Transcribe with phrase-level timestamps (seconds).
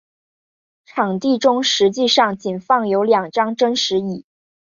[0.83, 4.25] 场地中实际上仅放有两张真实椅。